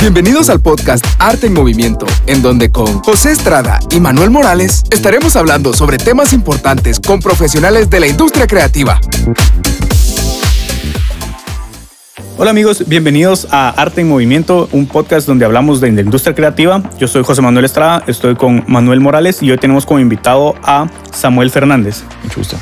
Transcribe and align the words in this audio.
Bienvenidos 0.00 0.48
al 0.48 0.60
podcast 0.62 1.04
Arte 1.18 1.48
en 1.48 1.52
Movimiento, 1.52 2.06
en 2.26 2.40
donde 2.40 2.70
con 2.70 3.00
José 3.00 3.32
Estrada 3.32 3.78
y 3.90 4.00
Manuel 4.00 4.30
Morales 4.30 4.82
estaremos 4.90 5.36
hablando 5.36 5.74
sobre 5.74 5.98
temas 5.98 6.32
importantes 6.32 6.98
con 6.98 7.20
profesionales 7.20 7.90
de 7.90 8.00
la 8.00 8.06
industria 8.06 8.46
creativa. 8.46 8.98
Hola 12.38 12.50
amigos, 12.50 12.88
bienvenidos 12.88 13.46
a 13.50 13.68
Arte 13.68 14.00
en 14.00 14.08
Movimiento, 14.08 14.70
un 14.72 14.86
podcast 14.86 15.26
donde 15.26 15.44
hablamos 15.44 15.82
de 15.82 15.92
la 15.92 16.00
industria 16.00 16.34
creativa. 16.34 16.82
Yo 16.98 17.06
soy 17.06 17.22
José 17.22 17.42
Manuel 17.42 17.66
Estrada, 17.66 18.02
estoy 18.06 18.36
con 18.36 18.64
Manuel 18.68 19.00
Morales 19.00 19.42
y 19.42 19.50
hoy 19.50 19.58
tenemos 19.58 19.84
como 19.84 20.00
invitado 20.00 20.54
a 20.62 20.88
Samuel 21.12 21.50
Fernández. 21.50 22.04
Mucho 22.24 22.36
gusto. 22.38 22.56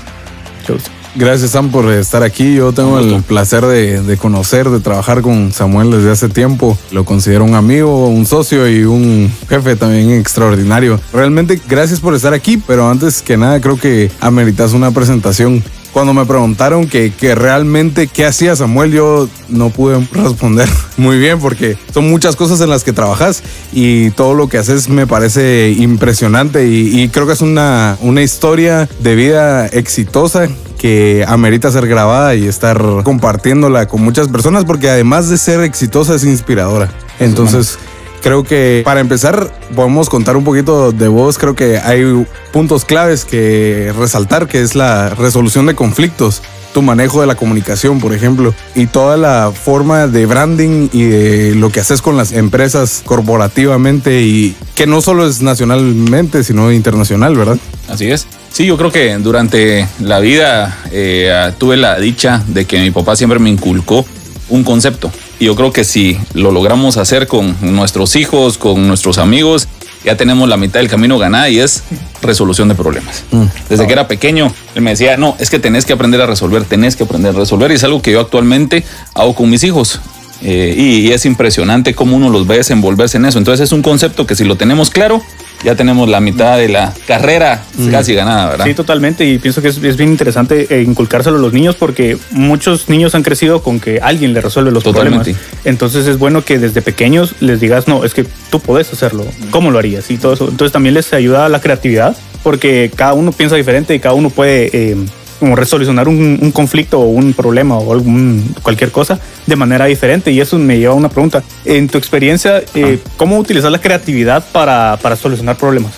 Mucho 0.59 0.75
gusto. 0.75 0.98
Gracias 1.15 1.53
Sam 1.53 1.71
por 1.71 1.91
estar 1.91 2.23
aquí. 2.23 2.55
Yo 2.55 2.73
tengo 2.73 2.99
el 2.99 3.23
placer 3.23 3.65
de, 3.67 4.03
de, 4.03 4.17
conocer, 4.17 4.71
de 4.71 4.81
trabajar 4.81 5.23
con 5.23 5.53
Samuel 5.53 5.91
desde 5.91 6.11
hace 6.11 6.29
tiempo. 6.29 6.79
Lo 6.93 7.05
considero 7.05 7.45
un 7.45 7.55
amigo, 7.55 8.09
un 8.09 8.27
socio 8.27 8.69
y 8.69 8.85
un 8.85 9.33
jefe 9.49 9.77
también 9.77 10.11
extraordinario. 10.11 11.01
Realmente 11.13 11.61
gracias 11.69 12.01
por 12.01 12.15
estar 12.15 12.35
aquí, 12.35 12.57
pero 12.59 12.89
antes 12.89 13.23
que 13.23 13.37
nada 13.37 13.61
creo 13.61 13.79
que 13.79 14.11
ameritas 14.21 14.73
una 14.73 14.91
presentación. 14.91 15.63
Cuando 15.93 16.13
me 16.13 16.27
preguntaron 16.27 16.87
que, 16.87 17.13
que 17.13 17.35
realmente 17.35 18.07
qué 18.07 18.27
hacía 18.27 18.55
Samuel, 18.55 18.93
yo 18.93 19.29
no 19.49 19.71
pude 19.71 20.07
responder 20.13 20.69
muy 20.97 21.19
bien 21.19 21.41
porque 21.41 21.77
son 21.93 22.09
muchas 22.09 22.37
cosas 22.37 22.61
en 22.61 22.69
las 22.69 22.85
que 22.85 22.93
trabajas 22.93 23.43
y 23.73 24.11
todo 24.11 24.35
lo 24.35 24.49
que 24.49 24.59
haces 24.59 24.89
me 24.89 25.07
parece 25.07 25.75
impresionante 25.77 26.69
y, 26.69 27.01
y 27.01 27.09
creo 27.09 27.27
que 27.27 27.33
es 27.33 27.41
una, 27.41 27.97
una 28.03 28.23
historia 28.23 28.89
de 29.01 29.15
vida 29.17 29.67
exitosa 29.67 30.49
que 30.79 31.25
amerita 31.27 31.71
ser 31.71 31.87
grabada 31.87 32.35
y 32.35 32.47
estar 32.47 32.81
compartiéndola 33.03 33.87
con 33.87 34.03
muchas 34.03 34.29
personas 34.29 34.65
porque 34.65 34.89
además 34.89 35.29
de 35.29 35.37
ser 35.37 35.61
exitosa 35.61 36.15
es 36.15 36.25
inspiradora. 36.25 36.89
Entonces, 37.21 37.79
creo 38.23 38.45
que 38.45 38.83
para 38.85 39.01
empezar 39.01 39.53
podemos 39.75 40.09
contar 40.09 40.37
un 40.37 40.45
poquito 40.45 40.93
de 40.93 41.09
vos. 41.09 41.37
Creo 41.37 41.55
que 41.55 41.79
hay 41.79 42.27
puntos 42.53 42.85
claves 42.85 43.25
que 43.25 43.93
resaltar, 43.99 44.47
que 44.47 44.63
es 44.63 44.75
la 44.75 45.11
resolución 45.11 45.67
de 45.67 45.75
conflictos 45.75 46.43
tu 46.73 46.83
manejo 46.83 47.21
de 47.21 47.27
la 47.27 47.35
comunicación, 47.35 47.99
por 47.99 48.13
ejemplo, 48.13 48.55
y 48.75 48.87
toda 48.87 49.17
la 49.17 49.53
forma 49.53 50.07
de 50.07 50.27
branding 50.27 50.89
y 50.93 51.05
de 51.05 51.55
lo 51.55 51.71
que 51.71 51.81
haces 51.81 52.03
con 52.03 52.17
las 52.17 52.33
empresas 52.33 53.03
corporativamente 53.05 54.23
y 54.23 54.55
que 54.75 54.87
no 54.87 55.01
solo 55.01 55.27
es 55.27 55.41
nacionalmente, 55.41 56.45
sino 56.45 56.71
internacional, 56.71 57.35
¿verdad? 57.37 57.59
Así 57.89 58.11
es. 58.11 58.27
Sí, 58.59 58.67
yo 58.67 58.77
creo 58.77 58.91
que 58.91 59.17
durante 59.19 59.87
la 60.01 60.19
vida 60.19 60.81
eh, 60.91 61.53
tuve 61.59 61.77
la 61.77 61.97
dicha 61.97 62.43
de 62.49 62.65
que 62.65 62.81
mi 62.81 62.91
papá 62.91 63.15
siempre 63.15 63.39
me 63.39 63.51
inculcó 63.51 64.05
un 64.49 64.65
concepto. 64.65 65.13
Y 65.39 65.45
yo 65.45 65.55
creo 65.55 65.73
que 65.73 65.85
si 65.85 66.19
lo 66.35 66.51
logramos 66.51 66.97
hacer 66.97 67.29
con 67.29 67.57
nuestros 67.61 68.17
hijos, 68.17 68.59
con 68.59 68.89
nuestros 68.89 69.19
amigos, 69.19 69.69
ya 70.05 70.17
tenemos 70.17 70.49
la 70.49 70.57
mitad 70.57 70.81
del 70.81 70.89
camino 70.89 71.19
ganada 71.19 71.49
y 71.49 71.61
es 71.61 71.85
resolución 72.21 72.67
de 72.67 72.75
problemas. 72.75 73.23
Mm. 73.31 73.45
Desde 73.69 73.87
que 73.87 73.93
era 73.93 74.09
pequeño, 74.09 74.53
él 74.75 74.83
me 74.83 74.91
decía, 74.91 75.17
no, 75.17 75.37
es 75.39 75.51
que 75.51 75.61
tenés 75.61 75.85
que 75.85 75.93
aprender 75.93 76.21
a 76.21 76.27
resolver, 76.27 76.65
tenés 76.65 76.97
que 76.97 77.05
aprender 77.05 77.37
a 77.37 77.39
resolver. 77.39 77.71
Y 77.71 77.75
es 77.75 77.85
algo 77.85 78.03
que 78.03 78.11
yo 78.11 78.19
actualmente 78.19 78.83
hago 79.15 79.37
con 79.37 79.49
mis 79.49 79.63
hijos. 79.63 80.01
Eh, 80.43 80.75
y, 80.77 81.07
y, 81.07 81.13
es 81.13 81.27
impresionante 81.27 81.95
cómo 81.95 82.17
uno 82.17 82.29
los 82.29 82.49
ve 82.49 82.57
desenvolverse 82.57 83.19
en 83.19 83.27
eso. 83.27 83.39
Entonces 83.39 83.67
es 83.67 83.73
un 83.73 83.83
concepto 83.83 84.27
que 84.27 84.35
si 84.35 84.43
lo 84.43 84.57
tenemos 84.57 84.91
claro, 84.91 85.23
ya 85.65 85.75
tenemos 85.75 86.09
la 86.09 86.21
mitad 86.21 86.57
de 86.57 86.69
la 86.69 86.93
carrera 87.07 87.63
casi 87.91 88.15
ganada, 88.15 88.51
¿verdad? 88.51 88.65
Sí, 88.65 88.75
totalmente. 88.75 89.27
Y 89.27 89.39
pienso 89.39 89.63
que 89.63 89.69
es, 89.69 89.79
es, 89.79 89.97
bien 89.97 90.11
interesante 90.11 90.67
eh, 90.71 90.83
inculcárselo 90.83 91.37
a 91.37 91.41
los 91.41 91.53
niños 91.53 91.75
porque 91.75 92.17
muchos 92.31 92.89
niños 92.89 93.15
han 93.15 93.23
crecido 93.23 93.63
con 93.63 93.81
que 93.81 94.01
alguien 94.01 94.35
les 94.35 94.43
resuelve 94.43 94.71
los 94.71 94.85
totalmente. 94.85 95.33
problemas. 95.33 95.65
Entonces 95.65 96.07
es 96.07 96.19
bueno 96.19 96.45
que 96.45 96.59
desde 96.59 96.83
pequeños 96.83 97.35
les 97.41 97.61
digas, 97.61 97.89
no, 97.89 98.05
es 98.05 98.15
que 98.15 98.25
tú 98.51 98.61
puedes 98.61 98.93
hacerlo. 98.93 99.27
¿Cómo 99.51 99.71
lo 99.71 99.79
harías? 99.79 100.11
Y 100.11 100.17
todo 100.17 100.33
eso. 100.33 100.49
Entonces 100.49 100.73
también 100.73 100.95
les 100.95 101.13
ayuda 101.13 101.47
a 101.47 101.49
la 101.49 101.61
creatividad 101.61 102.17
porque 102.43 102.91
cada 102.95 103.15
uno 103.15 103.33
piensa 103.33 103.57
diferente 103.57 103.95
y 103.95 104.01
cada 104.01 104.15
uno 104.15 104.31
puede... 104.31 104.71
Eh, 104.73 104.97
como 105.39 105.57
resolucionar 105.57 106.09
un, 106.09 106.39
un, 106.41 106.53
conflicto 106.53 107.01
o 107.01 107.07
un 107.07 107.33
problema 107.33 107.77
o 107.77 107.93
algún, 107.93 108.55
cualquier 108.63 108.91
cosa 108.91 109.19
de 109.47 109.57
manera 109.57 109.87
diferente. 109.87 110.31
Y 110.31 110.41
eso 110.41 110.59
me 110.59 110.79
lleva 110.79 110.93
a 110.93 110.97
una 110.97 111.09
pregunta. 111.09 111.43
En 111.65 111.89
tu 111.89 111.99
experiencia, 111.99 112.63
eh, 112.75 112.99
¿cómo 113.17 113.39
utilizar 113.39 113.71
la 113.71 113.81
creatividad 113.81 114.45
para, 114.53 114.99
para 115.01 115.17
solucionar 115.17 115.57
problemas? 115.57 115.98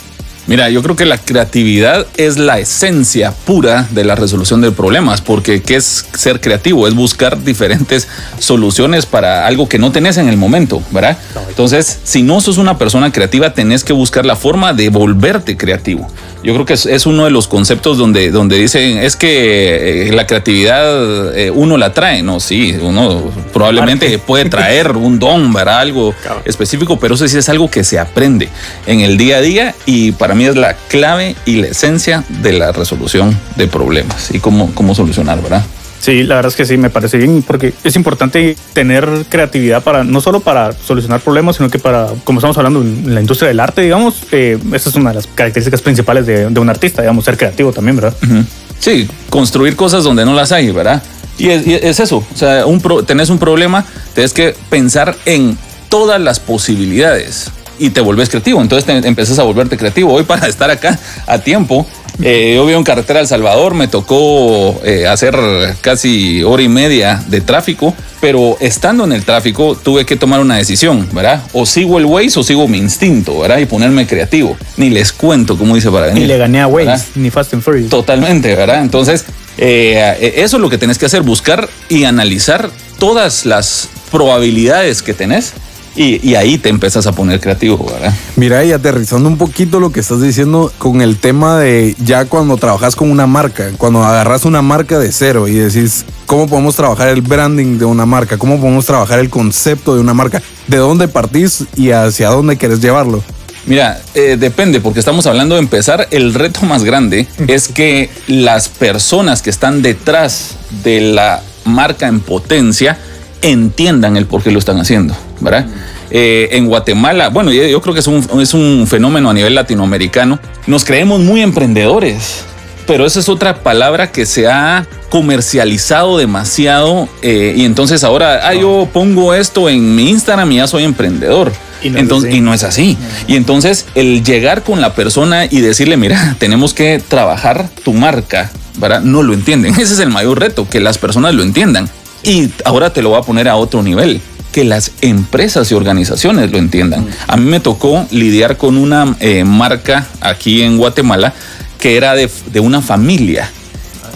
Mira, 0.51 0.69
yo 0.69 0.83
creo 0.83 0.97
que 0.97 1.07
la 1.07 1.17
creatividad 1.17 2.09
es 2.17 2.37
la 2.37 2.59
esencia 2.59 3.31
pura 3.31 3.87
de 3.93 4.03
la 4.03 4.17
resolución 4.17 4.61
de 4.61 4.73
problemas, 4.73 5.21
porque 5.21 5.63
¿qué 5.63 5.77
es 5.77 6.05
ser 6.13 6.41
creativo? 6.41 6.89
Es 6.89 6.95
buscar 6.95 7.41
diferentes 7.45 8.09
soluciones 8.41 9.07
para 9.07 9.47
algo 9.47 9.69
que 9.69 9.79
no 9.79 9.93
tenés 9.93 10.17
en 10.17 10.29
el 10.29 10.37
momento, 10.37 10.83
¿verdad? 10.91 11.17
Entonces, 11.49 12.01
si 12.03 12.25
no 12.25 12.41
sos 12.41 12.59
una 12.59 12.79
persona 12.79 13.13
creativa, 13.13 13.55
tenés 13.55 13.85
que 13.85 13.93
buscar 13.93 14.27
la 14.27 14.35
forma 14.35 14.73
de 14.73 14.89
volverte 14.89 15.57
creativo. 15.57 16.09
Yo 16.43 16.55
creo 16.55 16.67
que 16.67 16.73
es, 16.73 16.87
es 16.87 17.07
uno 17.07 17.27
de 17.27 17.31
los 17.31 17.47
conceptos 17.47 17.99
donde, 17.99 18.33
donde 18.33 18.57
dicen, 18.57 18.99
es 18.99 19.15
que 19.15 20.09
eh, 20.09 20.13
la 20.13 20.27
creatividad 20.27 21.37
eh, 21.37 21.53
uno 21.53 21.77
la 21.77 21.93
trae, 21.93 22.23
¿no? 22.23 22.41
Sí, 22.41 22.77
uno 22.81 23.31
probablemente 23.53 24.19
puede 24.19 24.47
traer 24.47 24.91
un 24.97 25.21
don, 25.21 25.53
¿verdad? 25.53 25.81
Algo 25.81 26.13
claro. 26.23 26.43
específico, 26.45 26.99
pero 26.99 27.15
eso 27.15 27.29
sí 27.29 27.39
es 27.39 27.49
algo 27.49 27.71
que 27.71 27.85
se 27.85 28.01
aprende 28.01 28.49
en 28.87 29.01
el 29.01 29.17
día 29.17 29.37
a 29.37 29.41
día 29.43 29.75
y 29.87 30.13
para 30.13 30.35
mí 30.35 30.40
es 30.47 30.57
la 30.57 30.75
clave 30.89 31.37
y 31.45 31.57
la 31.57 31.69
esencia 31.69 32.25
de 32.43 32.53
la 32.53 32.73
resolución 32.73 33.39
de 33.57 33.67
problemas 33.67 34.31
y 34.33 34.41
cómo, 34.41 34.73
cómo 34.75 34.95
solucionar, 34.95 35.43
¿verdad? 35.43 35.65
Sí, 36.01 36.23
la 36.23 36.37
verdad 36.37 36.51
es 36.51 36.57
que 36.57 36.65
sí, 36.65 36.79
me 36.79 36.89
parece 36.89 37.19
bien, 37.19 37.43
porque 37.47 37.75
es 37.85 37.95
importante 37.95 38.57
tener 38.73 39.07
creatividad 39.29 39.83
para, 39.83 40.03
no 40.03 40.23
solo 40.23 40.41
para 40.41 40.73
solucionar 40.73 41.21
problemas, 41.21 41.57
sino 41.57 41.69
que 41.69 41.79
para, 41.79 42.09
como 42.25 42.39
estamos 42.39 42.57
hablando 42.57 42.81
en 42.81 43.15
la 43.15 43.21
industria 43.21 43.49
del 43.49 43.61
arte, 43.61 43.83
digamos, 43.83 44.23
eh, 44.33 44.59
esa 44.73 44.89
es 44.89 44.97
una 44.97 45.11
de 45.11 45.17
las 45.17 45.27
características 45.27 45.83
principales 45.83 46.25
de, 46.25 46.49
de, 46.49 46.61
un 46.61 46.71
artista, 46.71 47.03
digamos, 47.03 47.27
ser 47.27 47.37
creativo 47.37 47.71
también, 47.73 47.97
¿verdad? 47.97 48.15
Uh 48.23 48.27
-huh. 48.27 48.45
Sí, 48.79 49.07
construir 49.29 49.77
cosas 49.77 50.03
donde 50.03 50.25
no 50.25 50.33
las 50.33 50.53
hay, 50.53 50.71
¿verdad? 50.71 51.03
Y 51.37 51.51
es, 51.51 51.67
y 51.67 51.75
es 51.75 52.01
eso, 52.01 52.25
o 52.33 52.37
sea, 52.37 52.65
un 52.65 52.81
pro, 52.81 53.03
tenés 53.03 53.29
un 53.29 53.39
problema, 53.39 53.85
tienes 54.15 54.33
que 54.33 54.55
pensar 54.71 55.15
en 55.27 55.59
todas 55.91 56.19
las 56.19 56.41
posibilidades 56.41 57.51
y 57.81 57.91
te 57.91 58.01
volvés 58.01 58.29
creativo. 58.29 58.61
Entonces 58.61 58.85
te 58.85 59.09
empezás 59.09 59.39
a 59.39 59.43
volverte 59.43 59.77
creativo. 59.77 60.13
Hoy 60.13 60.25
para 60.25 60.47
estar 60.47 60.71
acá 60.71 60.99
a 61.27 61.39
tiempo, 61.39 61.87
eh, 62.23 62.53
yo 62.55 62.67
vivo 62.67 62.79
en 62.79 62.85
carretera 62.85 63.21
El 63.21 63.27
Salvador, 63.27 63.75
me 63.75 63.89
tocó 63.89 64.79
eh, 64.85 65.07
hacer 65.07 65.35
casi 65.81 66.43
hora 66.43 66.63
y 66.63 66.69
media 66.69 67.23
de 67.29 67.41
tráfico, 67.41 67.95
pero 68.21 68.59
estando 68.61 69.05
en 69.05 69.13
el 69.13 69.25
tráfico 69.25 69.75
tuve 69.75 70.05
que 70.05 70.17
tomar 70.17 70.41
una 70.41 70.57
decisión, 70.57 71.09
¿verdad? 71.13 71.43
O 71.55 71.65
sigo 71.65 71.99
el 71.99 72.05
Waze 72.05 72.39
o 72.39 72.43
sigo 72.43 72.69
mi 72.69 72.79
instinto, 72.79 73.41
¿verdad? 73.41 73.59
Y 73.59 73.65
ponerme 73.65 74.07
creativo. 74.07 74.57
Ni 74.77 74.91
les 74.91 75.13
cuento 75.13 75.57
cómo 75.57 75.75
dice 75.75 75.91
para 75.91 76.07
venir. 76.07 76.23
Ni 76.23 76.29
le 76.29 76.37
gané 76.37 76.61
a 76.61 76.67
Waze, 76.67 76.87
¿verdad? 76.87 77.05
ni 77.15 77.31
Fast 77.31 77.55
and 77.55 77.63
Furious. 77.63 77.89
Totalmente, 77.89 78.55
¿verdad? 78.55 78.83
Entonces, 78.83 79.25
eh, 79.57 80.35
eso 80.37 80.59
es 80.59 80.61
lo 80.61 80.69
que 80.69 80.77
tenés 80.77 80.99
que 80.99 81.07
hacer, 81.07 81.23
buscar 81.23 81.69
y 81.89 82.05
analizar 82.05 82.71
todas 82.99 83.47
las 83.47 83.89
probabilidades 84.11 85.01
que 85.01 85.15
tenés 85.15 85.55
y, 85.97 86.27
y, 86.29 86.35
ahí 86.37 86.59
te 86.59 86.69
empezás 86.69 87.07
a 87.07 87.13
poner 87.13 87.41
creativo, 87.41 87.85
¿verdad? 87.85 88.15
Mira, 88.37 88.65
y 88.65 88.73
aterrizando 88.73 89.29
un 89.29 89.37
poquito 89.37 89.81
lo 89.81 89.91
que 89.91 90.01
estás 90.01 90.23
diciendo 90.23 90.73
con 90.79 91.01
el 91.01 91.19
tema 91.19 91.59
de 91.59 91.97
ya 92.05 92.27
cuando 92.27 92.57
trabajas 92.57 92.95
con 92.95 93.11
una 93.11 93.27
marca, 93.27 93.71
cuando 93.77 94.05
agarras 94.05 94.45
una 94.45 94.63
marca 94.63 94.99
de 94.99 95.11
cero 95.11 95.49
y 95.49 95.55
decís, 95.55 96.05
¿cómo 96.27 96.47
podemos 96.47 96.77
trabajar 96.77 97.09
el 97.09 97.23
branding 97.23 97.79
de 97.79 97.85
una 97.85 98.07
marca? 98.07 98.39
¿Cómo 98.39 98.61
podemos 98.61 98.87
trabajar 98.87 99.19
el 99.19 99.31
concepto 99.31 99.95
de 99.95 100.01
una 100.01 100.15
marca? 100.15 100.41
¿De 100.69 100.77
dónde 100.77 101.09
partís 101.09 101.65
y 101.77 101.91
hacia 101.91 102.29
dónde 102.29 102.57
querés 102.57 102.81
llevarlo? 102.81 103.23
Mira, 103.67 104.01
eh, 104.15 104.37
depende, 104.39 104.81
porque 104.81 105.01
estamos 105.01 105.27
hablando 105.27 105.55
de 105.55 105.61
empezar. 105.61 106.09
El 106.11 106.35
reto 106.35 106.63
más 106.63 106.85
grande 106.85 107.27
es 107.47 107.69
que 107.69 108.11
las 108.27 108.69
personas 108.69 109.43
que 109.43 109.51
están 109.51 109.83
detrás 109.83 110.57
de 110.83 111.01
la 111.01 111.43
marca 111.65 112.09
en 112.09 112.21
potencia 112.21 112.99
entiendan 113.43 114.17
el 114.17 114.27
por 114.27 114.43
qué 114.43 114.51
lo 114.51 114.59
están 114.59 114.79
haciendo, 114.79 115.15
¿verdad? 115.41 115.67
Eh, 116.11 116.49
en 116.53 116.67
Guatemala, 116.67 117.29
bueno, 117.29 117.53
yo, 117.53 117.65
yo 117.67 117.81
creo 117.81 117.95
que 117.95 118.01
es 118.01 118.07
un, 118.07 118.41
es 118.41 118.55
un, 118.55 118.87
fenómeno 118.87 119.31
a 119.31 119.35
nivel 119.35 119.55
latinoamericano, 119.55 120.39
nos 120.67 120.85
creemos 120.85 121.21
muy 121.21 121.41
emprendedores, 121.41 122.45
pero 122.87 123.07
esa 123.07 123.21
es 123.21 123.29
otra 123.29 123.63
palabra 123.63 124.11
que 124.11 124.27
se 124.27 124.49
ha 124.49 124.87
comercializado 125.11 126.19
demasiado 126.19 127.09
eh, 127.23 127.55
y 127.57 127.65
entonces 127.65 128.05
ahora, 128.05 128.49
ah, 128.49 128.55
yo 128.55 128.89
pongo 128.93 129.35
esto 129.35 129.69
en 129.69 129.95
mi 129.95 130.09
Instagram 130.11 130.51
y 130.53 130.57
ya 130.57 130.67
soy 130.67 130.85
emprendedor. 130.85 131.53
Y 131.83 131.91
no, 131.91 131.99
entonces, 131.99 132.35
y 132.35 132.41
no 132.41 132.53
es 132.53 132.63
así. 132.63 132.97
Y 133.27 133.37
entonces 133.37 133.87
el 133.95 134.23
llegar 134.23 134.63
con 134.63 134.81
la 134.81 134.95
persona 134.95 135.47
y 135.47 135.61
decirle, 135.61 135.97
mira, 135.97 136.37
tenemos 136.39 136.75
que 136.75 137.03
trabajar 137.07 137.69
tu 137.85 137.93
marca, 137.93 138.51
¿verdad? 138.77 139.01
No 139.01 139.23
lo 139.23 139.35
entienden. 139.35 139.75
Ese 139.81 139.95
es 139.95 139.99
el 140.01 140.11
mayor 140.11 140.41
reto, 140.41 140.69
que 140.69 140.81
las 140.81 140.99
personas 140.99 141.35
lo 141.35 141.43
entiendan. 141.43 141.89
Y 142.23 142.51
ahora 142.65 142.93
te 142.93 143.03
lo 143.03 143.11
voy 143.11 143.19
a 143.19 143.23
poner 143.23 143.49
a 143.49 143.57
otro 143.57 143.83
nivel, 143.83 144.21
que 144.53 144.65
las 144.65 144.93
empresas 145.01 145.71
y 145.71 145.75
organizaciones 145.75 146.51
lo 146.51 146.59
entiendan. 146.59 147.07
A 147.27 147.37
mí 147.37 147.49
me 147.49 147.61
tocó 147.61 148.07
lidiar 148.11 148.57
con 148.57 148.77
una 148.77 149.17
eh, 149.21 149.45
marca 149.45 150.07
aquí 150.21 150.63
en 150.63 150.77
Guatemala 150.77 151.33
que 151.79 151.97
era 151.97 152.15
de, 152.15 152.29
de 152.53 152.61
una 152.61 152.83
familia. 152.83 153.51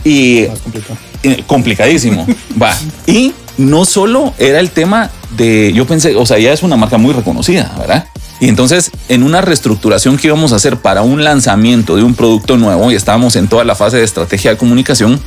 Y 0.05 0.47
Más 0.49 0.61
complicado. 0.61 0.99
eh, 1.23 1.45
complicadísimo. 1.47 2.27
Va. 2.63 2.77
Y 3.07 3.33
no 3.57 3.85
solo 3.85 4.35
era 4.39 4.61
el 4.61 4.71
tema 4.71 5.11
de, 5.37 5.73
yo 5.73 5.87
pensé, 5.87 6.15
o 6.17 6.27
sea, 6.27 6.39
ya 6.39 6.53
es 6.53 6.63
una 6.63 6.77
marca 6.77 6.99
muy 6.99 7.13
reconocida, 7.15 7.75
¿verdad? 7.79 8.07
Y 8.41 8.49
entonces, 8.49 8.91
en 9.09 9.23
una 9.23 9.41
reestructuración 9.41 10.17
que 10.19 10.27
íbamos 10.27 10.53
a 10.53 10.57
hacer 10.57 10.77
para 10.77 11.03
un 11.03 11.25
lanzamiento 11.25 11.97
de 11.97 12.03
un 12.03 12.15
producto 12.15 12.57
nuevo, 12.59 12.91
y 12.91 12.95
estábamos 12.97 13.37
en 13.37 13.49
toda 13.49 13.65
la 13.65 13.75
fase 13.77 13.97
de 13.97 14.05
estrategia 14.05 14.51
de 14.51 14.57
comunicación, 14.57 15.21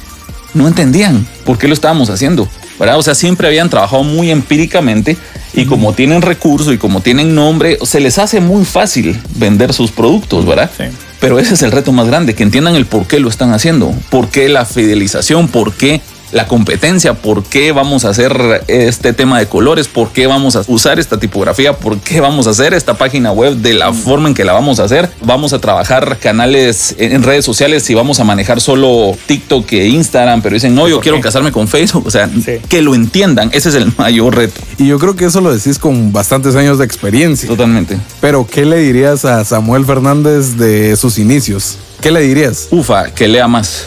no 0.53 0.67
entendían 0.67 1.25
por 1.45 1.57
qué 1.57 1.67
lo 1.67 1.73
estábamos 1.73 2.09
haciendo, 2.09 2.47
¿verdad? 2.79 2.97
O 2.97 3.03
sea, 3.03 3.15
siempre 3.15 3.47
habían 3.47 3.69
trabajado 3.69 4.03
muy 4.03 4.31
empíricamente 4.31 5.17
y 5.53 5.65
como 5.65 5.93
tienen 5.93 6.21
recurso 6.21 6.73
y 6.73 6.77
como 6.77 7.01
tienen 7.01 7.35
nombre, 7.35 7.77
se 7.83 7.99
les 7.99 8.17
hace 8.17 8.39
muy 8.39 8.65
fácil 8.65 9.19
vender 9.35 9.73
sus 9.73 9.91
productos, 9.91 10.45
¿verdad? 10.45 10.71
Sí. 10.75 10.85
Pero 11.19 11.39
ese 11.39 11.55
es 11.55 11.63
el 11.63 11.71
reto 11.71 11.91
más 11.91 12.07
grande, 12.07 12.35
que 12.35 12.43
entiendan 12.43 12.75
el 12.75 12.85
por 12.85 13.07
qué 13.07 13.19
lo 13.19 13.29
están 13.29 13.51
haciendo, 13.53 13.93
por 14.09 14.29
qué 14.29 14.49
la 14.49 14.65
fidelización, 14.65 15.47
por 15.47 15.73
qué 15.73 16.01
la 16.31 16.47
competencia, 16.47 17.13
por 17.13 17.43
qué 17.43 17.71
vamos 17.71 18.05
a 18.05 18.09
hacer 18.09 18.63
este 18.67 19.13
tema 19.13 19.39
de 19.39 19.47
colores, 19.47 19.87
por 19.87 20.09
qué 20.09 20.27
vamos 20.27 20.55
a 20.55 20.63
usar 20.67 20.99
esta 20.99 21.19
tipografía, 21.19 21.73
por 21.73 21.99
qué 21.99 22.19
vamos 22.19 22.47
a 22.47 22.51
hacer 22.51 22.73
esta 22.73 22.95
página 22.95 23.31
web 23.31 23.55
de 23.55 23.73
la 23.73 23.93
forma 23.93 24.27
en 24.27 24.33
que 24.33 24.43
la 24.43 24.53
vamos 24.53 24.79
a 24.79 24.83
hacer. 24.83 25.09
Vamos 25.23 25.53
a 25.53 25.59
trabajar 25.59 26.17
canales 26.19 26.95
en 26.97 27.23
redes 27.23 27.45
sociales 27.45 27.89
y 27.89 27.93
vamos 27.93 28.19
a 28.19 28.23
manejar 28.23 28.61
solo 28.61 29.15
TikTok 29.25 29.71
e 29.73 29.87
Instagram, 29.87 30.41
pero 30.41 30.53
dicen, 30.55 30.75
no, 30.75 30.87
yo 30.87 30.99
quiero 30.99 31.19
casarme 31.21 31.51
con 31.51 31.67
Facebook. 31.67 32.07
O 32.07 32.11
sea, 32.11 32.29
que 32.69 32.81
lo 32.81 32.95
entiendan, 32.95 33.49
ese 33.53 33.69
es 33.69 33.75
el 33.75 33.93
mayor 33.97 34.35
reto. 34.35 34.61
Y 34.77 34.87
yo 34.87 34.99
creo 34.99 35.15
que 35.15 35.25
eso 35.25 35.41
lo 35.41 35.53
decís 35.53 35.79
con 35.79 36.11
bastantes 36.11 36.55
años 36.55 36.77
de 36.77 36.85
experiencia. 36.85 37.47
Totalmente. 37.47 37.97
Pero, 38.21 38.45
¿qué 38.45 38.65
le 38.65 38.77
dirías 38.77 39.25
a 39.25 39.43
Samuel 39.45 39.85
Fernández 39.85 40.57
de 40.57 40.95
sus 40.95 41.17
inicios? 41.17 41.77
¿Qué 42.01 42.11
le 42.11 42.21
dirías? 42.21 42.67
Ufa, 42.71 43.11
que 43.11 43.27
lea 43.27 43.47
más. 43.47 43.85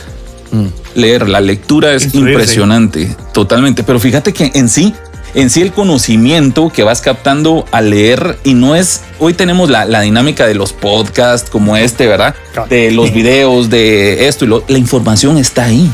Mm. 0.51 0.80
Leer, 0.95 1.29
la 1.29 1.41
lectura 1.41 1.95
es 1.95 2.15
impresionante, 2.15 3.17
totalmente. 3.33 3.83
Pero 3.83 4.01
fíjate 4.01 4.33
que 4.33 4.51
en 4.55 4.69
sí, 4.69 4.95
en 5.35 5.51
sí 5.51 5.63
el 5.63 5.73
conocimiento 5.73 6.71
que 6.71 6.83
vas 6.83 7.01
captando 7.01 7.65
al 7.71 7.91
leer 7.91 8.39
y 8.45 8.55
no 8.55 8.75
es, 8.75 9.03
hoy 9.19 9.35
tenemos 9.35 9.71
la, 9.71 10.01
dinámica 10.01 10.47
de 10.47 10.55
los 10.55 10.73
podcasts 10.73 11.51
como 11.51 11.77
este, 11.77 12.07
¿verdad? 12.07 12.35
De 12.69 12.91
los 12.91 13.13
videos, 13.13 13.71
de 13.71 14.29
esto 14.29 14.45
y 14.45 14.49
lo, 14.49 14.65
la 14.69 14.79
información 14.79 15.39
está 15.39 15.65
ahí. 15.65 15.91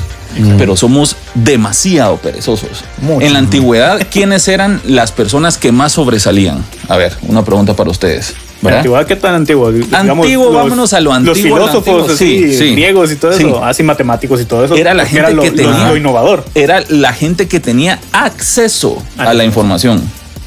Pero 0.58 0.76
somos 0.76 1.16
demasiado 1.34 2.18
perezosos. 2.18 2.84
en 3.20 3.32
la 3.32 3.38
antigüedad, 3.38 4.06
¿quiénes 4.10 4.48
eran 4.48 4.82
las 4.84 5.10
personas 5.10 5.56
que 5.56 5.72
más 5.72 5.92
sobresalían? 5.92 6.62
A 6.88 6.98
ver, 6.98 7.16
una 7.22 7.42
pregunta 7.42 7.74
para 7.74 7.90
ustedes. 7.90 8.34
¿Antigüedad 8.62 9.06
qué 9.06 9.16
tan 9.16 9.34
antiguo? 9.34 9.72
antiguo, 9.92 10.52
vámonos 10.52 10.92
a 10.92 11.00
lo 11.00 11.12
antiguo. 11.12 11.58
Los 11.58 11.72
filósofos, 11.72 12.16
sí, 12.16 12.72
griegos 12.72 13.12
y 13.12 13.16
todo 13.16 13.32
eso, 13.32 13.64
así 13.64 13.82
matemáticos 13.82 14.40
y 14.40 14.44
todo 14.44 14.64
eso. 14.64 14.76
Era 14.76 14.94
la 14.94 15.06
gente 15.06 15.36
que 15.36 15.50
tenía 15.50 15.88
lo 15.88 15.96
innovador. 15.96 16.44
Era 16.54 16.82
la 16.88 17.12
gente 17.12 17.48
que 17.48 17.60
tenía 17.60 17.98
acceso 18.12 19.02
a 19.18 19.34
la 19.34 19.44
información. 19.44 20.02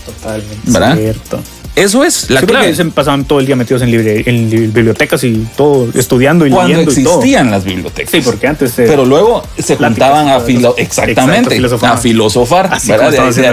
Totalmente 0.05 1.01
cierto. 1.01 1.39
Eso 1.75 2.03
es 2.03 2.29
la 2.29 2.41
clave. 2.41 2.75
se 2.75 2.85
pasaban 2.85 3.25
todo 3.25 3.39
el 3.39 3.45
día 3.45 3.55
metidos 3.55 3.81
en, 3.81 3.89
en 3.93 4.73
bibliotecas 4.73 5.23
y 5.23 5.47
todo, 5.55 5.89
estudiando 5.93 6.45
y 6.45 6.49
Cuando 6.49 6.77
leyendo 6.77 6.91
existían 6.91 7.51
las 7.51 7.63
bibliotecas. 7.63 8.11
Sí, 8.11 8.21
porque 8.21 8.47
antes. 8.47 8.73
Pero 8.75 9.05
luego 9.05 9.43
se 9.57 9.77
juntaban 9.77 10.27
a, 10.27 10.39
filo 10.39 10.75
exactamente, 10.77 11.55
a 11.81 11.97
filosofar. 11.97 12.69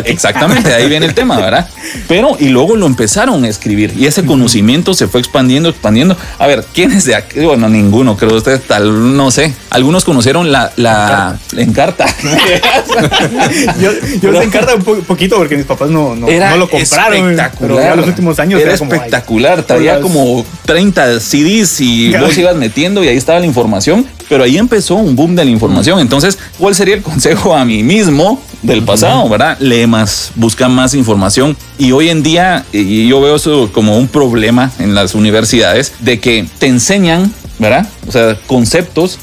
exactamente, 0.06 0.74
ahí 0.74 0.88
viene 0.88 1.06
el 1.06 1.14
tema, 1.14 1.38
¿verdad? 1.38 1.68
Pero, 2.08 2.36
y 2.38 2.48
luego 2.48 2.76
lo 2.76 2.86
empezaron 2.86 3.44
a 3.44 3.48
escribir 3.48 3.94
y 3.96 4.06
ese 4.06 4.24
conocimiento 4.24 4.94
se 4.94 5.06
fue 5.06 5.20
expandiendo, 5.20 5.68
expandiendo. 5.68 6.16
A 6.38 6.46
ver, 6.46 6.64
¿quiénes 6.74 7.04
de 7.04 7.14
aquí? 7.14 7.40
Bueno, 7.40 7.68
ninguno, 7.68 8.16
creo 8.16 8.34
ustedes, 8.34 8.62
tal, 8.62 9.16
no 9.16 9.30
sé. 9.30 9.54
Algunos 9.70 10.04
conocieron 10.04 10.50
la, 10.50 10.72
la, 10.76 11.38
encarta. 11.56 12.06
yo 13.80 13.90
yo 14.20 14.32
la 14.32 14.42
encarta 14.42 14.74
un 14.74 15.02
poquito 15.04 15.36
porque 15.36 15.56
mis 15.56 15.66
papás 15.66 15.90
no, 15.90 16.16
no, 16.16 16.26
no 16.26 16.56
lo 16.56 16.68
compraron. 16.68 17.30
Espectacular 17.30 18.05
últimos 18.06 18.38
años 18.38 18.60
era, 18.60 18.74
espectacular. 18.74 19.62
Traía 19.62 20.00
como 20.00 20.44
30 20.64 21.20
CDs 21.20 21.80
y 21.80 22.16
vos 22.20 22.36
ibas 22.38 22.56
metiendo 22.56 23.04
y 23.04 23.08
ahí 23.08 23.16
estaba 23.16 23.38
la 23.40 23.46
información. 23.46 24.06
Pero 24.28 24.42
ahí 24.44 24.58
empezó 24.58 24.96
un 24.96 25.14
boom 25.14 25.36
de 25.36 25.44
la 25.44 25.50
información. 25.50 26.00
Entonces, 26.00 26.38
¿cuál 26.58 26.74
sería 26.74 26.94
el 26.94 27.02
consejo 27.02 27.54
a 27.54 27.64
mí 27.64 27.82
mismo 27.82 28.42
del 28.62 28.82
pasado? 28.82 29.28
¿Verdad? 29.28 29.56
Lee 29.60 29.86
más, 29.86 30.32
busca 30.34 30.68
más 30.68 30.94
información. 30.94 31.56
Y 31.78 31.92
hoy 31.92 32.08
en 32.08 32.22
día, 32.22 32.64
y 32.72 33.06
yo 33.06 33.20
veo 33.20 33.36
eso 33.36 33.70
como 33.72 33.96
un 33.96 34.08
problema 34.08 34.72
en 34.80 34.94
las 34.94 35.14
universidades, 35.14 35.92
de 36.00 36.18
que 36.18 36.46
te 36.58 36.66
enseñan, 36.66 37.32
¿verdad? 37.60 37.88
O 38.08 38.12
sea, 38.12 38.36
conceptos, 38.46 39.20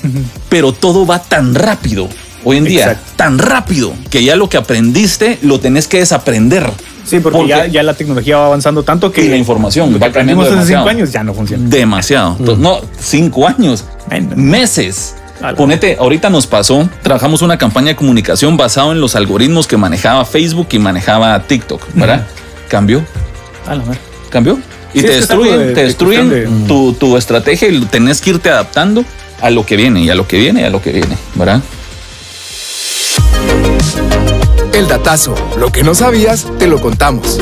pero 0.47 0.71
todo 0.71 1.05
va 1.05 1.19
tan 1.19 1.53
rápido 1.53 2.07
hoy 2.43 2.57
en 2.57 2.65
día, 2.65 2.99
tan 3.15 3.39
rápido 3.39 3.93
que 4.09 4.23
ya 4.23 4.35
lo 4.35 4.49
que 4.49 4.57
aprendiste 4.57 5.39
lo 5.41 5.59
tenés 5.59 5.87
que 5.87 5.99
desaprender. 5.99 6.69
Sí, 7.05 7.19
porque, 7.19 7.47
ya, 7.47 7.83
la 7.83 7.93
tecnología 7.93 8.37
va 8.37 8.45
avanzando 8.47 8.83
tanto 8.83 9.11
que. 9.11 9.27
la 9.27 9.37
información 9.37 9.99
va 10.01 10.11
cambiando. 10.11 10.43
hace 10.43 10.73
cinco 10.73 10.89
años 10.89 11.11
ya 11.11 11.23
no 11.23 11.33
funciona. 11.33 11.67
Demasiado. 11.67 12.37
no, 12.57 12.81
cinco 12.99 13.47
años. 13.47 13.85
Meses. 14.35 15.15
Ponete, 15.57 15.97
ahorita 15.99 16.29
nos 16.29 16.47
pasó, 16.47 16.87
trabajamos 17.01 17.41
una 17.41 17.57
campaña 17.57 17.89
de 17.89 17.95
comunicación 17.97 18.55
basado 18.55 18.93
en 18.93 19.01
los 19.01 19.15
algoritmos 19.15 19.67
que 19.67 19.75
manejaba 19.75 20.23
Facebook 20.23 20.67
y 20.71 20.79
manejaba 20.79 21.37
TikTok, 21.43 21.81
¿verdad? 21.95 22.25
Cambió. 22.69 23.03
A 23.67 23.75
la 23.75 23.83
Cambió. 24.29 24.57
Y 24.93 25.01
te, 25.01 25.09
destruyen, 25.09 25.73
te 25.73 25.83
destruyen, 25.83 26.65
tu, 26.67 26.93
tu 26.93 27.17
estrategia 27.17 27.67
y 27.67 27.81
tenés 27.85 28.21
que 28.21 28.29
irte 28.29 28.49
adaptando 28.49 29.03
a 29.41 29.49
lo 29.49 29.65
que 29.65 29.75
viene 29.75 30.01
y 30.03 30.09
a 30.09 30.15
lo 30.15 30.27
que 30.27 30.37
viene 30.37 30.61
y 30.61 30.63
a 30.63 30.69
lo 30.69 30.81
que 30.81 30.91
viene, 30.91 31.17
¿verdad? 31.35 31.61
El 34.73 34.87
datazo, 34.87 35.35
lo 35.55 35.71
que 35.71 35.83
no 35.83 35.93
sabías, 35.93 36.47
te 36.57 36.65
lo 36.65 36.81
contamos. 36.81 37.37